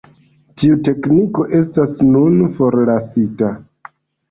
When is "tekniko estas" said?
0.87-1.95